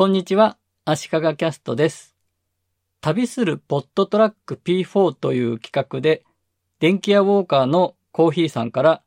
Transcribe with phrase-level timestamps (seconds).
[0.00, 2.16] こんにちは、足利キャストです。
[3.02, 6.24] 旅する PodTrak P4 という企画で、
[6.78, 9.02] 電気屋ウォーカーのコーヒーさんから、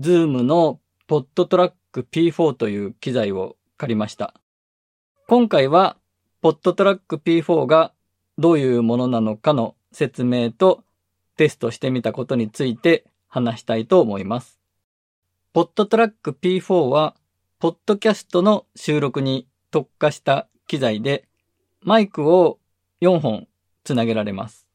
[0.00, 4.34] Zoom の PodTrak P4 という機材を借りました。
[5.28, 5.96] 今回は、
[6.42, 7.92] PodTrak P4 が
[8.36, 10.82] どういうものなのかの説明と
[11.36, 14.58] テストしてみたことについて話したいと思います。
[15.52, 17.14] ポットトラック P4 は、
[17.60, 21.28] ポッドキャストの収録に特化した機材で、
[21.82, 22.58] マイクを
[23.00, 23.46] 4本
[23.84, 24.66] つなげられます。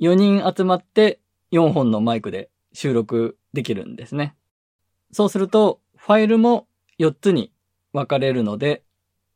[0.00, 1.20] 4人集まって
[1.52, 4.34] 4本のマイクで収録できるんですね。
[5.12, 6.66] そうすると、ファイルも
[6.98, 7.52] 4つに
[7.92, 8.82] 分かれるので、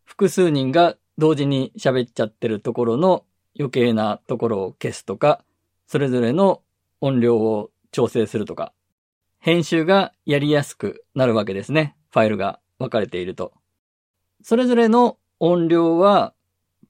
[0.05, 3.25] 複数人が同時に喋っちゃってるところの
[3.59, 5.45] 余計なところを消すとか、
[5.87, 6.63] それぞれの
[7.01, 8.73] 音量を調整するとか、
[9.39, 11.97] 編集がやりやすくなるわけですね。
[12.11, 13.53] ファイルが分かれていると。
[14.43, 16.35] それぞれの音量は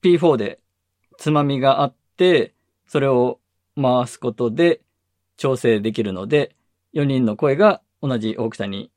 [0.02, 0.60] P4 で
[1.18, 2.54] つまみがあって、
[2.86, 3.40] それを
[3.80, 4.80] 回すことで
[5.36, 6.56] 調整できるので、
[6.94, 8.90] 4人の声が同じ大きさに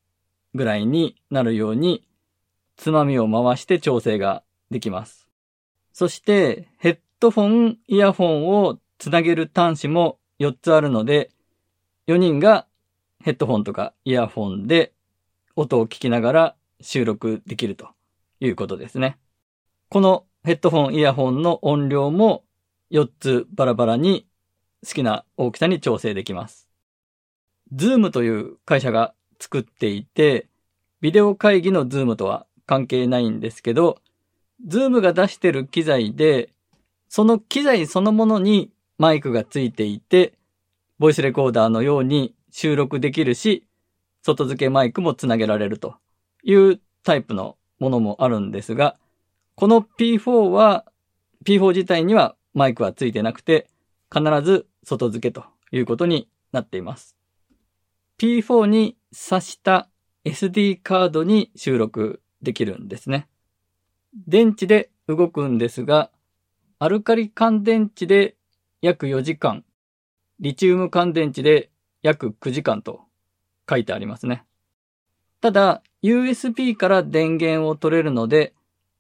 [0.53, 2.07] ぐらいになるように、
[2.75, 5.27] つまみを回して調整ができます。
[5.91, 11.29] そして、ヘッドフォン、イヤフォンをつなげる端子も4つあるので、
[12.07, 12.65] 4人が
[13.23, 14.91] ヘッドフォンとかイヤフォンで
[15.55, 17.92] 音を聞きながら収録できると
[18.45, 19.17] いうことですね。
[19.89, 22.44] このヘッドフォン、イヤホンの音量も
[22.91, 24.27] 4つバラバラに
[24.85, 26.67] 好きな大きさに調整できます。
[27.71, 30.47] Zoom という会社が作っていて、
[31.02, 34.02] ビデオ会議の Zoom とは関係ないんですけど、
[34.67, 36.50] Zoom が出してる機材で、
[37.09, 40.33] その機材そのものにマイクがついていて、
[41.00, 43.67] ボイスレコーダーのように収録できるし、
[44.22, 45.95] 外付けマイクもつなげられると
[46.44, 48.97] いうタイプのものもあるんですが、
[49.55, 50.85] この P4 は、
[51.45, 53.67] P4 自体にはマイクはついてなくて、
[54.11, 57.17] 必ず外付けということになっています。
[58.19, 59.89] P4 に挿した
[60.23, 63.27] SD カードに収録できるんですね。
[64.27, 66.09] 電池で動くんですが、
[66.79, 68.35] アルカリ乾電池で
[68.81, 69.66] 約4時間、
[70.39, 71.69] リチウム乾電池で
[72.01, 73.01] 約9時間と
[73.69, 74.45] 書いてありますね。
[75.43, 78.53] ただ、USB から電源を取れるので、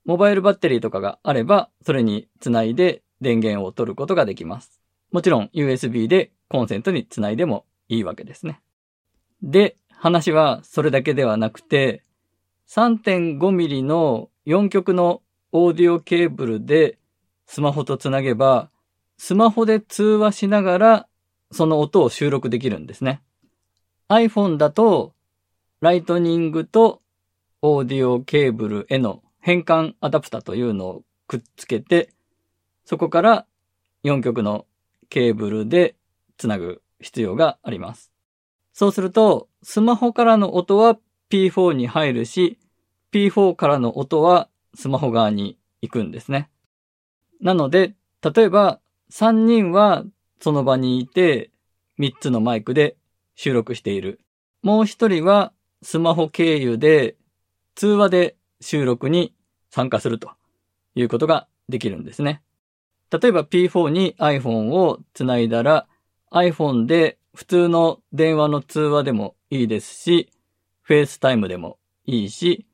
[0.03, 4.81] モバイルバッテリーとかがあれば、それにつないで電源を取ることができます。
[5.13, 8.59] もちろん USB でコンセントにつないでもいいわけですね。
[9.41, 12.03] で、話はそれだけではなくて、
[12.67, 15.21] 3.5ミリの4極の
[15.53, 16.97] オーディオケーブルで
[17.45, 18.69] スマホとつなげば、
[19.17, 21.07] スマホで通話しながら
[21.53, 23.21] その音を収録できるんですね。
[24.09, 25.13] iPhone だと、
[25.83, 27.01] Lightning と
[27.61, 32.13] オーディオケーブルへの変換アダプタというのをくっつけて、
[32.85, 33.45] そこから
[34.05, 34.65] 4極の
[35.09, 35.97] ケーブルで
[36.37, 38.13] つなぐ必要があります。
[38.71, 40.97] そうすると、スマホからの音は
[41.29, 42.57] P4 に入るし、
[43.11, 46.49] P4 からの音はスマホ側に行くんですね。
[47.41, 48.79] なので、例えば
[49.11, 50.05] 3人は
[50.39, 51.51] その場にいて
[51.99, 52.95] 3つのマイクで
[53.35, 54.21] 収録している。
[54.61, 55.51] もう1人は
[55.83, 57.15] スマホ経由で
[57.75, 59.35] 通話で収録に
[59.69, 60.31] 参加すると
[60.95, 62.41] いうことができるんですね。
[63.11, 65.87] 例えば P4 に iPhone をつないだら
[66.31, 70.31] iPhone で普通の電話の通話でもいいですし、
[70.87, 72.65] FaceTime でもいいし、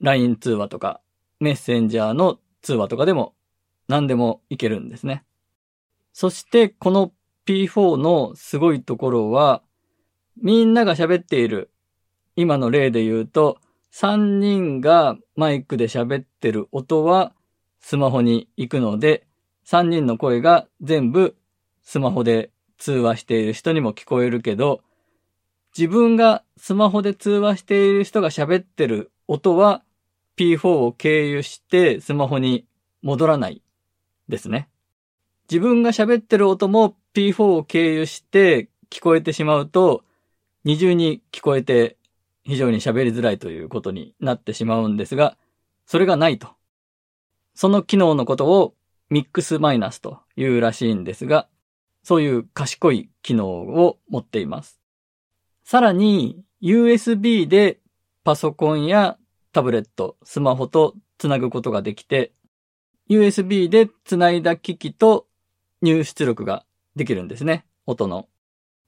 [0.00, 1.00] LINE 通話とか
[1.40, 3.34] メッセンジャーの通話とかでも
[3.88, 5.24] 何でもいけるんですね。
[6.12, 7.12] そしてこの
[7.46, 9.62] P4 のすごいところは、
[10.40, 11.71] みんなが喋っている、
[12.36, 13.58] 今の例で言うと、
[13.92, 17.32] 3人がマイクで喋ってる音は
[17.80, 19.26] スマホに行くので、
[19.66, 21.36] 3人の声が全部
[21.82, 24.82] スマホで通話している人にも聞こえるけど、
[25.76, 29.82] 自分がスマホで通話している人が喋ってる音は
[30.36, 32.66] P4 を経由してスマホに
[33.02, 33.62] 戻らない
[34.28, 34.68] ですね。
[35.50, 40.04] 自分が喋ってる音も P4 を経由して聞こえてしまうと、
[40.64, 41.96] 二重に聞こえて
[42.44, 45.36] 非常に喋りづらいということになってしまうんですが、
[45.86, 46.48] それがないと。
[47.54, 48.74] その機能のことを
[49.10, 51.48] ミックスマイナスというらしいんですが、
[52.02, 54.80] そういう賢い機能を持っています。
[55.64, 57.78] さらに USB で
[58.24, 59.18] パソコンや
[59.52, 62.32] タブレット、スマホとつなぐことができて、
[63.08, 65.26] USB でつないだ機器と
[65.82, 66.64] 入出力が
[66.96, 67.66] できるんですね。
[67.86, 68.28] 音の。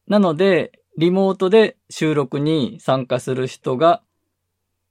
[0.07, 4.03] なので、リモートで収録に参加する人が、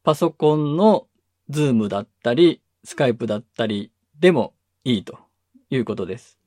[0.03, 1.07] パソコンの
[1.49, 4.53] Zoom だったり、 Skype だったりでも
[4.83, 5.17] いいと
[5.69, 6.37] いうことです。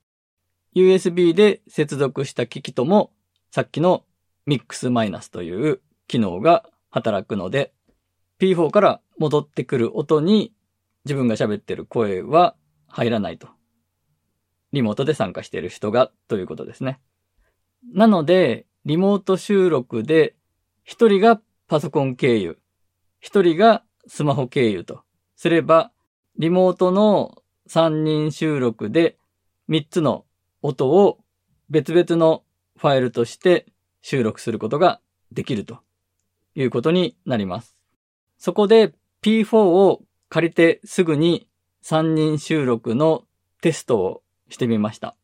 [0.74, 3.10] USB で接続した機器とも
[3.50, 4.04] さっきの
[4.44, 7.72] ミックスマイナスという機能が働くので
[8.38, 10.52] P4 から戻ってくる音に
[11.06, 12.54] 自分が喋ってる声は
[12.88, 13.48] 入らないと。
[14.72, 17.00] リモートで参加している人がということですね。
[17.94, 20.36] なので、リモート収録で
[20.84, 22.60] 一人がパソコン経由、
[23.18, 25.00] 一人がスマホ経由と
[25.34, 25.90] すれば、
[26.38, 29.16] リモートの3人収録で
[29.68, 30.24] 3つの
[30.62, 31.18] 音を
[31.68, 32.44] 別々の
[32.78, 33.66] ファイルとして
[34.02, 35.00] 収録することが
[35.32, 35.80] できると
[36.54, 37.74] いうことになります。
[38.38, 41.48] そこで P4 を借りてすぐに
[41.82, 43.24] 3人収録の
[43.62, 45.16] テストをしてみました。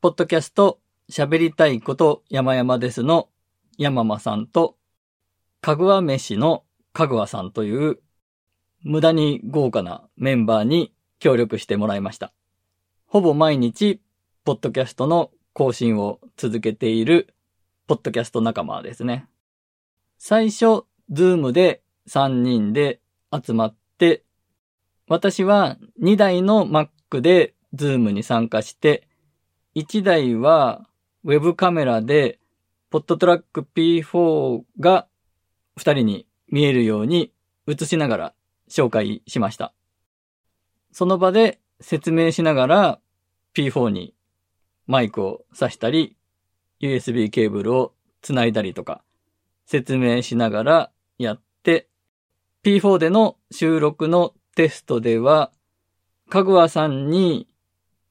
[0.00, 3.28] ポッドキャスト喋りたいこと山々ですの
[3.78, 4.76] 山間さんと、
[5.60, 7.98] かぐわ飯のかぐわさんという
[8.82, 12.32] 無駄に豪華なメンバーに協力してもらいました。
[13.06, 14.00] ほぼ毎日、
[14.44, 17.34] ポッドキャストの更新を続けている、
[17.86, 19.26] ポッドキャスト仲間ですね。
[20.18, 23.00] 最初、 Zoom で3人で
[23.32, 24.24] 集まって、
[25.08, 29.08] 私は2台の Mac でズームに参加して、
[29.74, 30.87] 1台は
[31.24, 32.38] ウェブカメラで、
[32.90, 35.08] PodTrak P4 が
[35.76, 37.32] 2人に見えるように
[37.66, 38.34] 映しながら
[38.70, 39.74] 紹介しました。
[40.92, 43.00] その場で説明しながら
[43.54, 44.14] P4 に
[44.86, 46.16] マイクを挿したり、
[46.80, 47.92] USB ケーブルを
[48.22, 49.02] つないだりとか
[49.66, 51.88] 説明しながらやって、
[52.64, 55.52] P4 での収録のテストでは、
[56.30, 57.48] かぐわさんに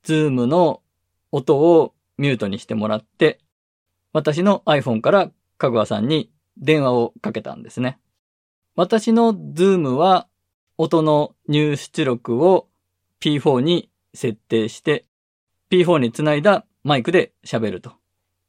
[0.03, 0.81] Zoom の
[1.31, 3.39] 音をミュートにしてもらって、
[4.13, 7.99] 私の iPhone からかぐわさんに電話をかけたんですね。
[8.75, 10.27] 私の Zoom は
[10.77, 12.67] 音の入出力を
[13.19, 15.05] P4 に設定して、
[15.71, 17.93] P4 につないだマイクで喋ると。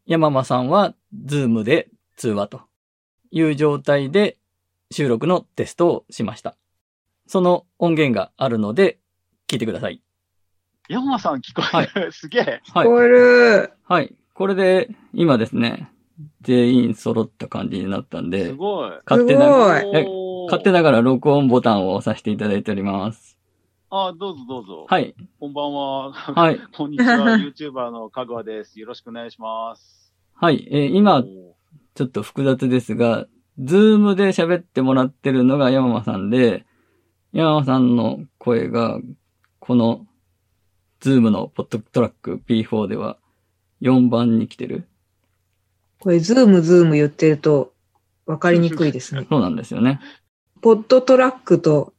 [0.06, 0.94] 山間さんは
[1.24, 2.62] Zoom で通話と
[3.30, 4.38] いう状態で
[4.90, 6.56] 収録のテストをしました。
[7.26, 8.98] その音源があるので
[9.48, 10.02] 聞いてください。
[10.88, 11.62] 山間さん聞こ
[11.96, 12.12] える。
[12.12, 12.60] すげえ。
[12.74, 12.86] はい。
[12.86, 13.72] 聞こえる。
[13.86, 14.14] はい。
[14.34, 15.90] これで今ですね、
[16.42, 18.90] 全員揃った感じになったんすで、ごい。
[19.06, 23.36] 勝手な、すごいえおー勝手ながら録音ボタンを押させていただいております。
[23.90, 24.86] あ、どうぞどうぞ。
[24.88, 25.14] はい。
[25.40, 26.12] こんばんは。
[26.12, 26.58] はい。
[26.76, 27.36] こんにちは。
[27.36, 28.80] YouTuber のかぐわです。
[28.80, 30.12] よろしくお願いします。
[30.34, 30.66] はい。
[30.70, 31.22] えー今
[31.94, 33.26] ちょっと複雑ですが、
[33.58, 36.64] Zoom で喋ってもらってるのが山間さんで、
[37.32, 39.00] 山間さんの声が、
[39.58, 40.06] この、
[41.00, 43.18] Zoom の PodTrak P4 では
[43.82, 44.88] 4番に来てる。
[46.00, 47.72] これ、 Zoom Zoom 言ってると
[48.26, 49.26] 分かりにくいですね。
[49.30, 50.00] そうなんですよね。
[50.60, 51.92] PodTrak と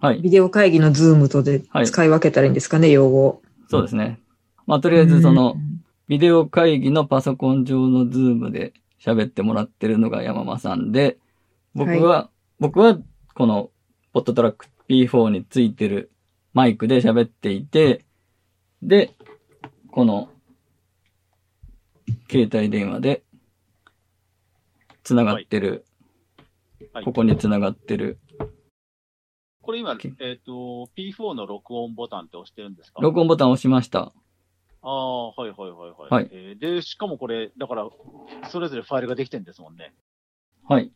[0.00, 0.20] はい。
[0.20, 3.42] ビデオ会議の Zoom とではい使い分けたらいいんですかね、用語を。
[3.68, 4.20] そうですね。
[4.66, 11.16] まあ、とりあえずそのう、んビデオ会議のパソコン上の Zoom で喋ってもらってるのが山間さんで、
[11.74, 12.28] 僕は、
[12.58, 12.98] 僕は
[13.34, 13.70] この
[14.12, 16.12] ポットトラック P4 についてる
[16.52, 18.04] マイクで喋っていて、
[18.82, 19.14] で、
[19.90, 20.28] この
[22.30, 23.22] 携帯電話で
[25.04, 25.70] 繋がってる、
[26.92, 28.18] はいここに繋がってる、
[29.62, 33.00] これ今、えっ、と、P4 の録音ボタンって押してるんですか？
[33.00, 34.12] 録音ボタンを押しました。
[34.82, 36.10] ああ、はいはいはいはい。
[36.10, 37.88] はいえーで、しかもこれ、だから、
[38.48, 39.94] それぞれファイルができてるんですもんね。
[40.68, 40.92] はい。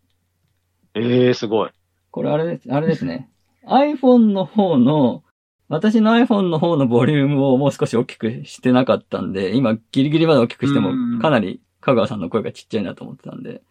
[0.94, 1.70] ええすごい。
[2.11, 3.30] これあれです、あれですね。
[3.64, 5.22] iPhone の方の、
[5.68, 13.62] 私の iPhone の方のボリュームをもう少し大きくしてなかったんで、今ギリギリまで大きくしてもうんかなり香川さんの声がちっちゃいなと思ってたんで、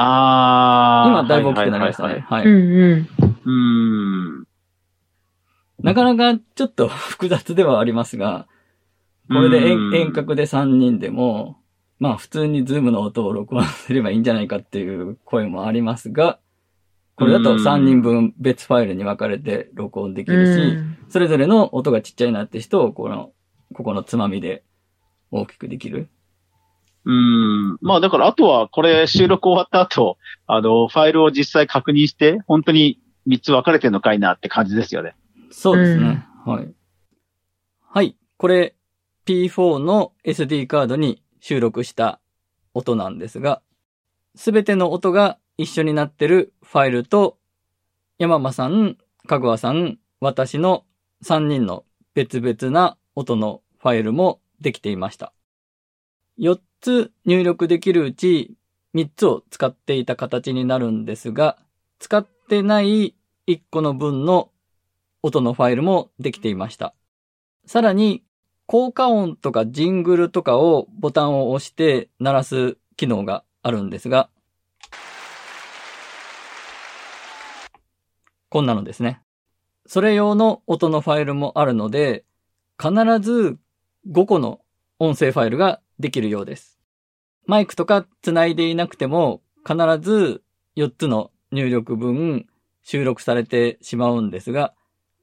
[0.00, 1.08] ああ。
[1.08, 2.24] 今だいぶ大きくなりましたね。
[2.28, 2.46] はい。
[2.46, 3.08] うんうん。
[3.44, 4.46] うーん。
[5.82, 8.46] なかなかちょっと 複雑ではありますが、
[9.28, 11.58] これでうん遠遠隔で3人でも、
[11.98, 16.38] まあ普通にズームの音を録音すればいいんじゃないかっていう声もありますが、
[17.18, 23.32] これだと3人分別ファイルに分かれて録音できるし、うんそれぞれの音がちっちゃいなって人を、この、
[23.74, 24.62] ここのつまみで
[25.30, 26.10] 大きくできる。
[27.04, 27.78] うーん。
[27.80, 35.16] まあだから、あとはこれ収録終わった後、あの、ファイルを実際確認して、本当に3つ分かれてるのかいなって感じですよね。
[35.50, 36.26] そうですね。
[36.44, 36.74] はい。
[37.90, 38.16] はい。
[38.36, 38.74] これ
[39.26, 42.20] P4 の SD カードに収録した
[42.74, 43.62] 音なんですが、
[44.34, 47.36] すべての音が一緒になってるファイルと、
[48.18, 48.96] 山間さん、
[49.26, 50.84] かぐわさん、私の
[51.24, 51.84] 3人の
[52.14, 55.32] 別々な音のファイルもできていました。
[56.38, 58.54] 4つ入力できるうち
[58.94, 61.58] 3つを使っていた形になるんですが、
[61.98, 63.16] 使ってない
[63.48, 64.50] 1個の分の
[65.24, 66.94] 音のファイルもできていました。
[67.66, 68.22] さらに、
[68.66, 74.30] 効果音とかジングルとかをボタンを押して鳴らす機能があるんですが、
[78.48, 79.20] こんなのですね。
[79.86, 82.24] それ用の音のファイルもあるので、
[82.78, 83.58] 必ず
[84.10, 84.60] 5個の
[84.98, 86.78] 音声ファイルができるようです。
[87.46, 90.42] マイクとか繋いでいなくても、必ず
[90.76, 92.46] 4つの入力分
[92.82, 94.74] 収録されてしまうんですが、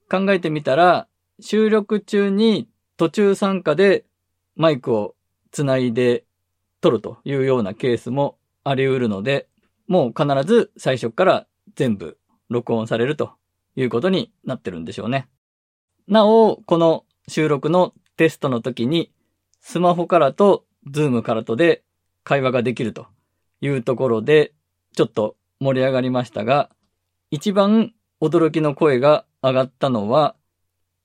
[0.09, 1.07] 考えてみたら、
[1.39, 4.05] 収録中に途中参加で
[4.55, 5.15] マイクを
[5.51, 6.25] 繋いで
[6.81, 9.47] 撮るというようなケースもあり得るので、
[9.87, 12.17] もう必ず最初から全部
[12.49, 13.33] 録音されると
[13.75, 15.27] いうことになってるんでしょうね。
[16.07, 19.11] なお、この収録のテストの時に、
[19.59, 21.83] スマホからと Zoom からとで
[22.23, 23.07] 会話ができると
[23.61, 24.53] いうところで、
[24.95, 26.69] ちょっと盛り上がりましたが、
[27.31, 30.35] 一番驚きの声が上がったのは、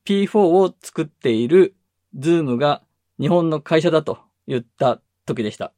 [0.04, 1.74] P4 を作っている
[2.14, 2.82] ズームが
[3.18, 5.72] 日本の会社だと言った時でした。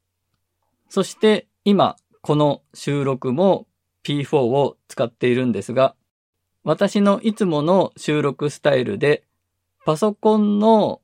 [0.88, 3.66] そして今、この収録も
[4.04, 5.94] P4 を使っているんですが、
[6.64, 9.24] 私のいつもの収録スタイルで、
[9.84, 11.00] パソコンの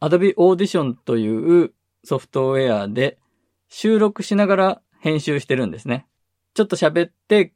[0.00, 1.72] Adobe Audition という
[2.04, 3.18] ソフトウェアで
[3.68, 6.06] 収録しながら編集してるんですね。
[6.54, 7.52] ちょっと喋って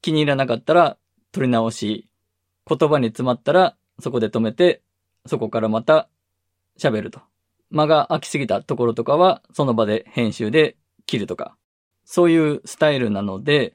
[0.00, 0.96] 気に入らなかったら
[1.32, 2.08] 撮り直し、
[2.66, 4.82] 言葉に詰まったらそこで止めて、
[5.26, 6.08] そこからまた
[6.78, 7.20] 喋ると。
[7.70, 11.56] 間が空きすぎたところとかはその場で編集で切るとか。
[12.04, 13.74] そういうスタイルなので、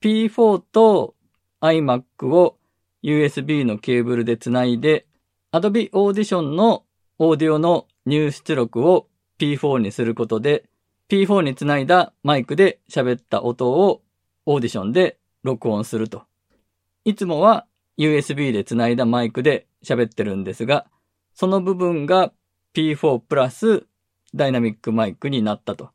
[0.00, 1.14] P4 と
[1.60, 2.56] iMac を
[3.02, 5.06] USB のケーブルでつないで、
[5.52, 6.84] Adobe Audition の
[7.18, 10.68] オーディオの入出力を P4 にすることで、
[11.08, 14.02] P4 につないだマイクで喋った音を
[14.46, 16.22] オーディションで録音すると。
[17.04, 17.66] いつもは
[17.98, 20.86] USB でつないだマイクで喋ってるんですが、
[21.34, 22.32] その部分が
[22.74, 23.86] P4 プラス
[24.34, 25.90] ダイナミックマイクになったと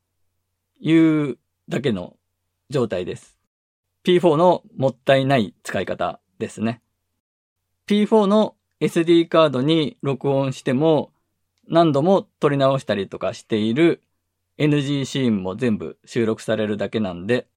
[0.79, 1.37] いう
[1.69, 2.15] だけの
[2.69, 3.32] 状態です。
[4.05, 6.81] P4 のもったいない使い方ですね。
[7.87, 11.11] P4 の SD カードに録音しても
[11.67, 14.01] 何度も撮り直したりとかしている
[14.57, 17.47] NG シーンも全部収録されるだけなんで、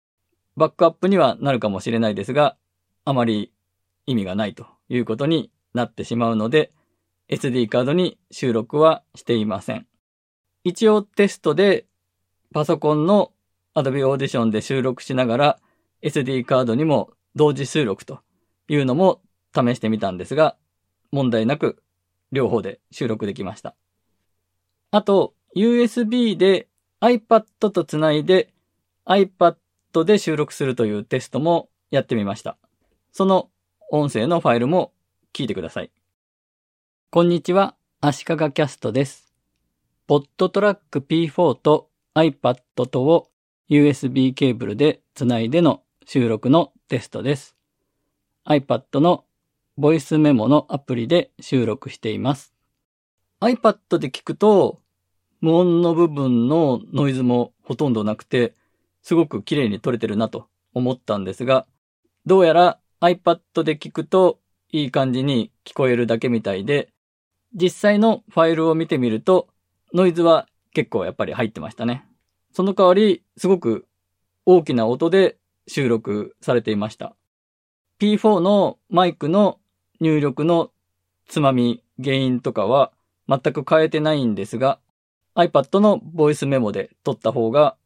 [0.57, 2.57] バックアップにはなるかもしれないですが、
[3.05, 3.53] あまり
[4.07, 6.73] 意味がないということになってしまうので、
[7.29, 9.87] SD カードに収録はしていません。
[10.65, 11.87] 一応テストで
[12.55, 13.33] パソコンの
[13.75, 15.59] Adobe Audition で収録しながら
[16.03, 18.21] SD カードにも同時収録と
[18.69, 19.21] いうのも
[19.55, 20.57] 試してみたんですが、
[21.13, 21.83] 問題なく
[22.33, 23.75] 両方で収録できました。
[24.91, 26.69] あと、USB で
[27.01, 28.53] iPad とつないで
[29.07, 29.57] iPad
[30.05, 32.59] で収録するというテストもやってみました。
[33.13, 33.49] その
[33.91, 34.93] 音声のファイルも
[35.33, 35.91] 聞いてください。
[37.11, 39.35] こんにちは、足利キャストです。
[40.07, 43.31] ポッドトラック P4 と iPad とを
[43.71, 47.57] USB ケーブルでつないでの収録のテストです。
[48.47, 49.25] iPad の
[49.77, 52.55] ボイスメモのアプリで収録しています。
[53.41, 54.79] iPad で聞くと、
[55.41, 58.55] 無音の部分のノイズもほとんどなくて、
[59.03, 61.67] すごく綺麗に撮れてるなと思ったんですが、
[62.25, 64.39] どうやら iPad で聞くと
[64.71, 66.93] いい感じに聞こえるだけみたいで、
[67.53, 69.49] 実際のファイルを見てみると、
[69.93, 72.07] ノイズは結構やっぱり入ってましたね。
[72.53, 73.89] その代わり、すごく
[74.45, 75.37] 大きな音で
[75.67, 77.15] 収録されていました。
[78.01, 79.59] P4 のマイクの
[80.01, 80.71] 入力の
[81.29, 82.93] つまみ、原因とかは
[83.29, 84.79] 全く変えてないんですが、
[85.35, 87.77] iPad のボイスメモで撮った方が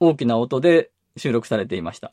[0.00, 2.12] 大きな音で収録されていました。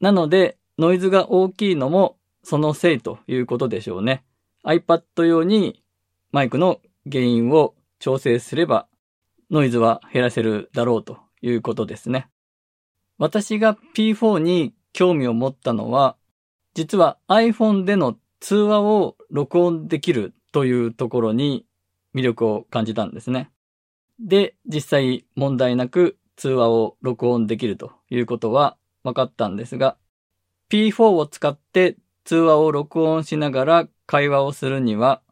[0.00, 4.24] なので、ノイズが大きいのもそのせいということでしょうね。
[4.64, 5.82] iPad 用に
[6.32, 6.80] マイクの
[7.10, 8.86] 原因を調整すれば
[9.50, 12.28] ノイズは減らせるだろうということですね。
[13.22, 16.16] 私が P4 に興味を持ったのは、
[16.74, 21.64] 実は iPhone での通話を録音できるというところに
[22.16, 23.52] 魅力を感じたんですね。
[24.18, 29.96] で、実際問題なく通話を録音できるということは分かったんですが、
[30.68, 35.22] P4 を使って通話を録音しながら会話をするには、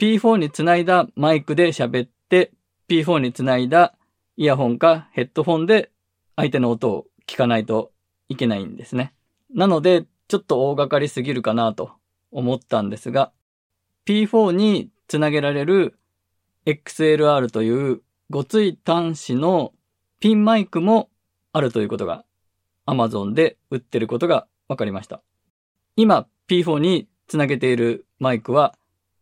[0.00, 2.50] P4 につないだマイクで喋って、
[2.88, 3.94] P4 につないだ
[4.36, 5.92] イヤホンかヘッドホンで
[6.34, 7.92] 相手の音を聞かないと
[8.28, 9.14] いけないんですね。
[9.54, 11.92] なので、ちょっと大掛かりすぎるかなと
[12.30, 13.32] 思ったんですが、
[14.06, 15.98] P4 につなげられる
[16.66, 19.72] XLR というごつい端子の
[20.18, 21.10] ピンマイクも
[21.52, 22.24] あるということが
[22.86, 25.22] Amazon で売ってることが分かりました。
[25.96, 28.76] 今 P4 につなげているマイクは、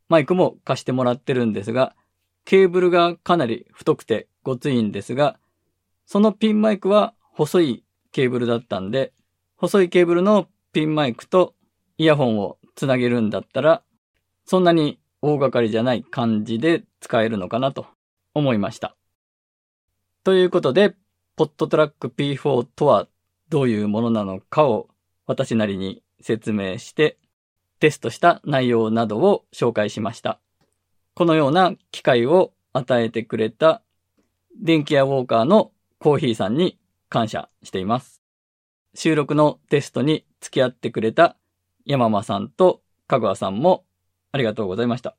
[0.08, 1.94] マイクも貸してもらってるんですが、
[2.44, 5.38] ケーブルがかなり太くてごついんですが、
[6.06, 7.83] そのピンマイクは細い
[8.14, 9.12] ケーブルだったんで、
[9.56, 11.54] 細いケーブルのピンマイクと
[11.98, 13.82] イヤホンをつなげるんだったら、
[14.46, 17.86] そんなに大掛かりじゃない感じで使えるのかなと
[18.32, 18.94] 思いました。
[20.22, 20.94] ということで、
[21.34, 23.08] ポットトラック P4 とは
[23.48, 24.88] どういうものなのかを
[25.26, 27.18] 私なりに説明して、
[27.80, 30.38] テストした内容などを紹介しました。
[31.14, 33.82] このような機会を与えてくれた
[34.56, 36.78] 電気屋ウォーカーのコーヒーさんに
[37.14, 38.20] 感謝しています。
[38.92, 41.36] 収録のテストに付き合ってくれた
[41.86, 43.84] 山間さんと香川さんも
[44.32, 45.16] ありがとうございました。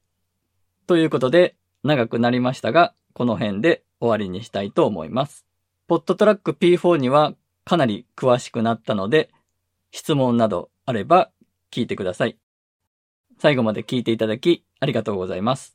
[0.88, 5.46] ということで、長くなりましたが、この辺で終わりにしたいと思います。
[5.88, 7.34] ポットトラック P4 には
[7.64, 9.30] かなり詳しくなったので、
[9.92, 11.32] 質問などあれば
[11.72, 12.38] 聞いてください。
[13.40, 15.75] 最後まで聞いていただきありがとうございます。